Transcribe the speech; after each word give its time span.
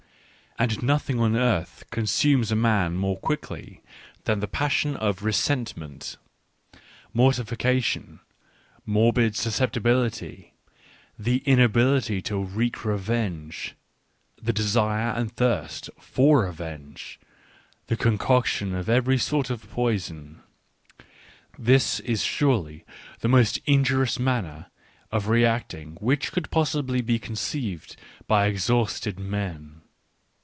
And 0.59 0.83
nothing 0.83 1.19
on 1.19 1.35
earth 1.35 1.85
consumes 1.89 2.51
a 2.51 2.55
man 2.57 2.95
more 2.95 3.17
quickly 3.17 3.81
than 4.25 4.41
the 4.41 4.47
passion 4.49 4.95
of 4.95 5.23
resentment. 5.23 6.17
{Mortification, 7.13 8.19
nvprbid 8.87 9.35
susceptibility, 9.35 10.53
the 11.17 11.37
inability 11.45 12.21
to 12.23 12.37
wreak 12.43 12.83
revenge, 12.85 13.75
the 14.39 14.51
desire 14.53 15.13
and 15.15 15.31
thirst 15.31 15.89
for 15.99 16.45
re 16.45 16.51
venge, 16.53 17.17
the 17.87 17.97
concoction 17.97 18.75
of 18.75 18.87
every 18.89 19.17
sort 19.17 19.49
of 19.49 19.67
poison— 19.71 20.41
this 21.69 22.01
is 22.01 22.21
surely 22.23 22.83
the 23.21 23.29
most 23.29 23.59
injurious 23.65 24.19
manner 24.19 24.67
of 25.11 25.27
reacting 25.29 25.97
which 26.01 26.31
could 26.31 26.51
possibly 26.51 27.01
be 27.01 27.17
conceived 27.17 27.95
by 28.27 28.45
exhausted 28.45 29.17
men. 29.17 29.77